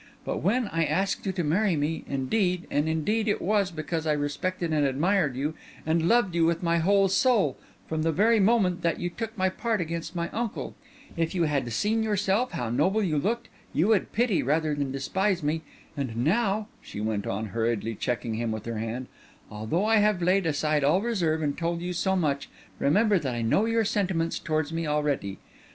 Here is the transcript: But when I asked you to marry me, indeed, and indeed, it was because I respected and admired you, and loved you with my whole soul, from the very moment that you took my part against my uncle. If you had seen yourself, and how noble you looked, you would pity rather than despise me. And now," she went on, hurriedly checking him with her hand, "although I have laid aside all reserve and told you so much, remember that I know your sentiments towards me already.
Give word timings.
But 0.25 0.37
when 0.37 0.67
I 0.69 0.83
asked 0.85 1.27
you 1.27 1.31
to 1.33 1.43
marry 1.43 1.75
me, 1.75 2.03
indeed, 2.07 2.65
and 2.71 2.89
indeed, 2.89 3.27
it 3.27 3.39
was 3.39 3.69
because 3.69 4.07
I 4.07 4.13
respected 4.13 4.73
and 4.73 4.83
admired 4.83 5.35
you, 5.35 5.53
and 5.85 6.07
loved 6.07 6.33
you 6.33 6.43
with 6.43 6.63
my 6.63 6.79
whole 6.79 7.07
soul, 7.07 7.55
from 7.87 8.01
the 8.01 8.11
very 8.11 8.39
moment 8.39 8.81
that 8.81 8.99
you 8.99 9.11
took 9.11 9.37
my 9.37 9.47
part 9.47 9.79
against 9.79 10.15
my 10.15 10.27
uncle. 10.29 10.73
If 11.15 11.35
you 11.35 11.43
had 11.43 11.71
seen 11.71 12.01
yourself, 12.01 12.51
and 12.53 12.59
how 12.59 12.69
noble 12.71 13.03
you 13.03 13.19
looked, 13.19 13.47
you 13.73 13.89
would 13.89 14.11
pity 14.11 14.41
rather 14.41 14.73
than 14.73 14.91
despise 14.91 15.43
me. 15.43 15.61
And 15.95 16.17
now," 16.17 16.67
she 16.81 16.99
went 16.99 17.27
on, 17.27 17.49
hurriedly 17.49 17.93
checking 17.93 18.33
him 18.33 18.51
with 18.51 18.65
her 18.65 18.79
hand, 18.79 19.05
"although 19.51 19.85
I 19.85 19.97
have 19.97 20.19
laid 20.19 20.47
aside 20.47 20.83
all 20.83 21.03
reserve 21.03 21.43
and 21.43 21.55
told 21.55 21.79
you 21.79 21.93
so 21.93 22.15
much, 22.15 22.49
remember 22.79 23.19
that 23.19 23.35
I 23.35 23.43
know 23.43 23.65
your 23.65 23.85
sentiments 23.85 24.39
towards 24.39 24.73
me 24.73 24.87
already. 24.87 25.37